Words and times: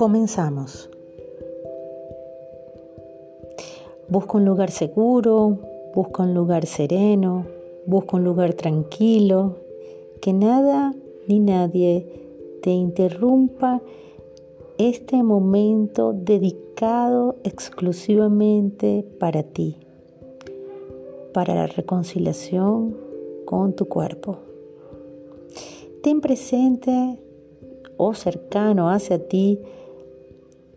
Comenzamos. 0.00 0.88
Busca 4.08 4.38
un 4.38 4.46
lugar 4.46 4.70
seguro, 4.70 5.58
busca 5.94 6.22
un 6.22 6.32
lugar 6.32 6.64
sereno, 6.64 7.46
busca 7.84 8.16
un 8.16 8.24
lugar 8.24 8.54
tranquilo, 8.54 9.56
que 10.22 10.32
nada 10.32 10.94
ni 11.28 11.38
nadie 11.38 12.06
te 12.62 12.70
interrumpa 12.70 13.82
este 14.78 15.22
momento 15.22 16.14
dedicado 16.14 17.36
exclusivamente 17.44 19.04
para 19.18 19.42
ti, 19.42 19.76
para 21.32 21.54
la 21.54 21.66
reconciliación 21.66 22.96
con 23.44 23.74
tu 23.74 23.86
cuerpo. 23.86 24.38
Ten 26.02 26.20
presente 26.20 27.18
o 27.96 28.14
cercano 28.14 28.90
hacia 28.90 29.28
ti 29.28 29.60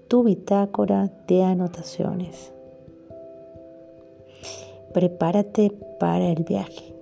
tu 0.08 0.24
bitácora 0.24 1.12
de 1.28 1.44
anotaciones. 1.44 2.52
Prepárate 4.94 5.72
para 6.00 6.30
el 6.30 6.44
viaje. 6.44 6.94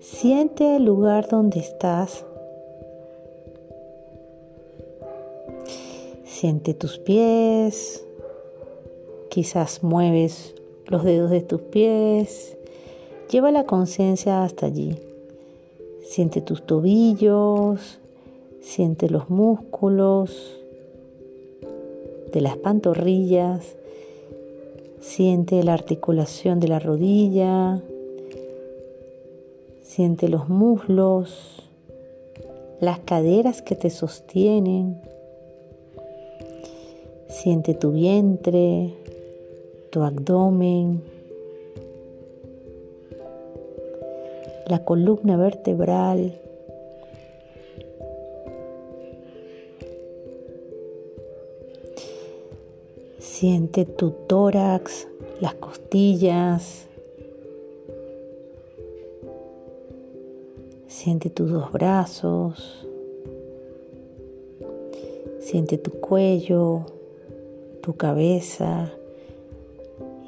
Siente 0.00 0.76
el 0.76 0.84
lugar 0.84 1.28
donde 1.28 1.60
estás. 1.60 2.24
Siente 6.40 6.72
tus 6.72 6.96
pies. 6.96 8.02
Quizás 9.28 9.82
mueves 9.82 10.54
los 10.86 11.04
dedos 11.04 11.30
de 11.30 11.42
tus 11.42 11.60
pies. 11.60 12.56
Lleva 13.30 13.50
la 13.50 13.64
conciencia 13.64 14.42
hasta 14.42 14.64
allí. 14.64 14.96
Siente 16.02 16.40
tus 16.40 16.64
tobillos, 16.64 18.00
siente 18.62 19.10
los 19.10 19.28
músculos 19.28 20.58
de 22.32 22.40
las 22.40 22.56
pantorrillas, 22.56 23.76
siente 24.98 25.62
la 25.62 25.74
articulación 25.74 26.58
de 26.58 26.68
la 26.68 26.78
rodilla, 26.78 27.82
siente 29.82 30.26
los 30.30 30.48
muslos, 30.48 31.68
las 32.80 32.98
caderas 33.00 33.60
que 33.60 33.76
te 33.76 33.90
sostienen, 33.90 35.02
siente 37.30 37.74
tu 37.74 37.92
vientre, 37.92 38.92
tu 39.90 40.02
abdomen, 40.02 41.00
la 44.66 44.84
columna 44.84 45.36
vertebral, 45.36 46.40
Siente 53.40 53.86
tu 53.86 54.10
tórax, 54.10 55.08
las 55.40 55.54
costillas. 55.54 56.86
Siente 60.86 61.30
tus 61.30 61.50
dos 61.50 61.72
brazos. 61.72 62.86
Siente 65.38 65.78
tu 65.78 65.90
cuello, 65.90 66.84
tu 67.80 67.96
cabeza 67.96 68.92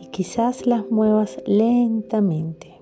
y 0.00 0.06
quizás 0.06 0.66
las 0.66 0.90
muevas 0.90 1.38
lentamente. 1.46 2.72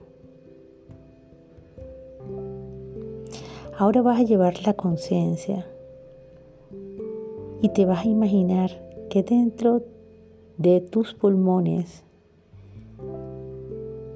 Ahora 3.77 4.03
vas 4.03 4.21
a 4.21 4.25
llevar 4.25 4.55
la 4.67 4.75
conciencia 4.75 5.67
y 7.63 7.71
te 7.71 7.87
vas 7.87 8.05
a 8.05 8.09
imaginar 8.09 8.71
que 9.09 9.23
dentro 9.23 9.83
de 10.59 10.81
tus 10.81 11.15
pulmones, 11.15 12.05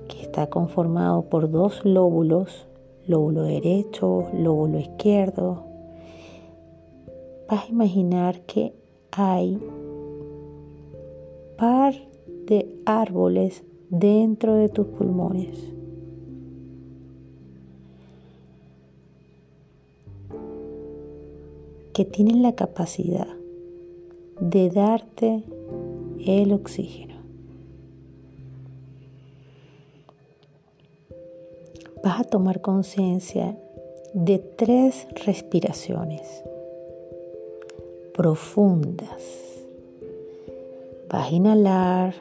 que 0.08 0.20
está 0.20 0.48
conformado 0.48 1.22
por 1.22 1.50
dos 1.50 1.84
lóbulos, 1.84 2.66
lóbulo 3.06 3.42
derecho, 3.42 4.28
lóbulo 4.34 4.78
izquierdo, 4.78 5.64
vas 7.48 7.64
a 7.64 7.70
imaginar 7.70 8.42
que 8.42 8.74
hay 9.10 9.58
par 11.56 11.94
de 12.46 12.68
árboles 12.84 13.64
dentro 13.90 14.54
de 14.54 14.68
tus 14.68 14.86
pulmones. 14.86 15.74
que 21.94 22.04
tienen 22.04 22.42
la 22.42 22.56
capacidad 22.56 23.28
de 24.40 24.68
darte 24.68 25.44
el 26.26 26.52
oxígeno. 26.52 27.14
Vas 32.02 32.20
a 32.20 32.24
tomar 32.24 32.60
conciencia 32.60 33.56
de 34.12 34.40
tres 34.40 35.06
respiraciones 35.24 36.42
profundas. 38.12 39.43
Vas 41.14 41.30
a 41.30 41.32
inhalar, 41.32 42.14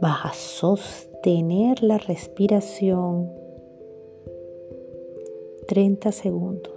vas 0.00 0.24
a 0.24 0.32
sostener 0.32 1.82
la 1.82 1.98
respiración 1.98 3.30
30 5.66 6.12
segundos. 6.12 6.72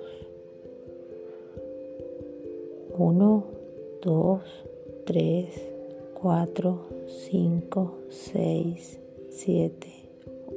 1, 2.98 3.44
2, 4.02 4.42
3, 5.06 5.48
4, 6.22 6.80
5, 7.30 7.98
6, 8.10 9.00
7, 9.30 9.88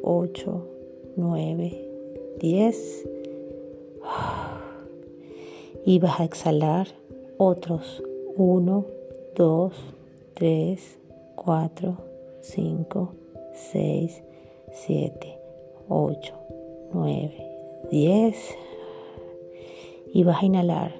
8, 0.02 0.68
9, 1.14 1.90
10. 2.40 3.08
Y 5.86 6.00
vas 6.00 6.18
a 6.18 6.24
exhalar 6.24 6.88
otros 7.38 8.02
1, 8.36 9.03
2, 9.34 9.72
3, 10.34 10.98
4, 11.36 11.96
5, 12.40 13.14
6, 13.72 14.22
7, 14.72 15.38
8, 15.88 16.34
9, 16.92 17.30
10. 17.90 18.36
Y 20.12 20.22
vas 20.22 20.42
a 20.42 20.46
inhalar 20.46 20.94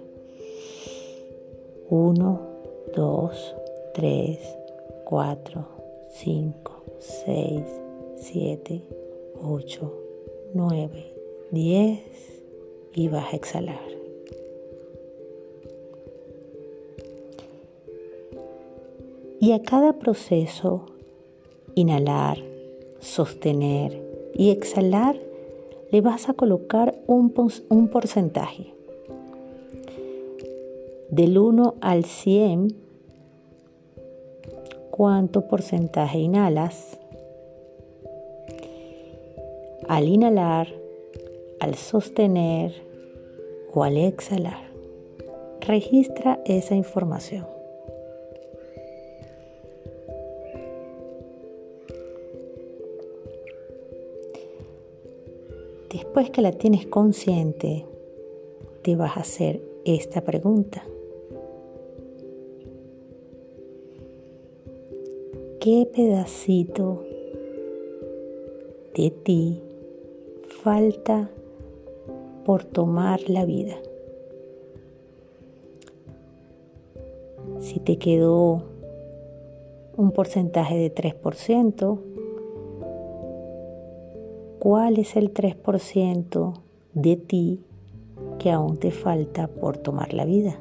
1, 1.88 2.40
2, 2.96 3.54
3, 3.94 4.38
4, 5.04 5.68
5, 6.10 6.82
6, 6.98 7.62
7, 8.16 8.82
8, 9.42 9.92
9, 10.54 11.12
10 11.50 12.00
y 12.94 13.08
vas 13.08 13.32
a 13.32 13.36
exhalar. 13.36 13.93
Y 19.44 19.52
a 19.52 19.60
cada 19.60 19.92
proceso, 19.98 20.86
inhalar, 21.74 22.38
sostener 22.98 24.02
y 24.34 24.48
exhalar, 24.48 25.20
le 25.90 26.00
vas 26.00 26.30
a 26.30 26.32
colocar 26.32 26.94
un, 27.06 27.28
porcentaje 27.90 28.72
del 31.10 31.36
1 31.36 31.74
al 31.82 32.06
100, 32.06 32.74
¿cuánto 34.90 35.46
porcentaje 35.46 36.20
inhalas? 36.20 36.98
Al 39.86 40.08
inhalar, 40.08 40.68
al 41.60 41.74
sostener 41.74 42.72
o 43.74 43.84
al 43.84 43.98
exhalar. 43.98 44.70
Registra 45.60 46.40
esa 46.46 46.74
información. 46.74 47.53
Después 55.94 56.28
que 56.28 56.42
la 56.42 56.52
tienes 56.52 56.86
consciente, 56.86 57.86
te 58.82 58.96
vas 58.96 59.16
a 59.16 59.20
hacer 59.20 59.62
esta 59.86 60.20
pregunta. 60.20 60.82
qué 65.64 65.88
pedacito 65.90 67.02
de 68.94 69.08
ti 69.08 69.62
falta 70.62 71.30
por 72.44 72.64
tomar 72.64 73.30
la 73.30 73.46
vida. 73.46 73.74
Si 77.60 77.80
te 77.80 77.96
quedó 77.96 78.64
un 79.96 80.10
porcentaje 80.10 80.76
de 80.76 80.94
3%, 80.94 81.98
¿cuál 84.64 84.98
es 84.98 85.14
el 85.16 85.34
3% 85.34 86.54
de 86.94 87.16
ti 87.16 87.60
que 88.38 88.50
aún 88.50 88.78
te 88.78 88.92
falta 88.92 89.46
por 89.46 89.76
tomar 89.76 90.14
la 90.14 90.24
vida? 90.24 90.58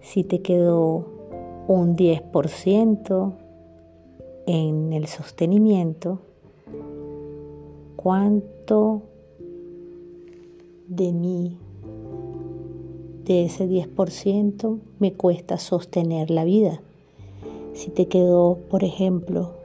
Si 0.00 0.24
te 0.24 0.42
quedó 0.42 1.06
un 1.68 1.94
10% 1.94 3.32
en 4.46 4.92
el 4.92 5.06
sostenimiento, 5.06 6.18
¿cuánto 7.94 9.02
de 10.88 11.12
mí, 11.12 11.56
de 13.24 13.44
ese 13.44 13.68
10%, 13.68 14.80
me 14.98 15.12
cuesta 15.12 15.58
sostener 15.58 16.28
la 16.28 16.42
vida? 16.42 16.82
Si 17.72 17.90
te 17.90 18.08
quedó, 18.08 18.58
por 18.68 18.82
ejemplo, 18.82 19.61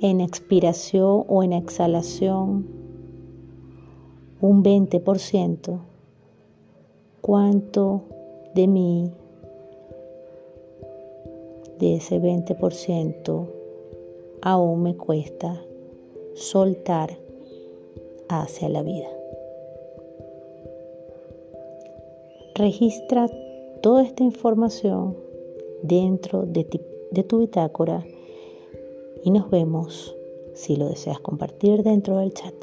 en 0.00 0.20
expiración 0.20 1.24
o 1.28 1.42
en 1.42 1.52
exhalación 1.52 2.66
un 4.40 4.62
20%, 4.62 5.80
¿cuánto 7.20 8.02
de 8.54 8.66
mí, 8.66 9.10
de 11.78 11.96
ese 11.96 12.20
20%, 12.20 13.46
aún 14.42 14.82
me 14.82 14.96
cuesta 14.96 15.62
soltar 16.34 17.16
hacia 18.28 18.68
la 18.68 18.82
vida? 18.82 19.08
Registra 22.54 23.28
toda 23.80 24.02
esta 24.02 24.22
información 24.22 25.16
dentro 25.82 26.46
de, 26.46 26.64
tu 26.64 27.38
bitácora 27.38 28.04
y 29.24 29.30
nos 29.30 29.50
vemos 29.50 30.14
si 30.52 30.76
lo 30.76 30.88
deseas 30.88 31.18
compartir 31.18 31.82
dentro 31.82 32.18
del 32.18 32.34
chat. 32.34 32.54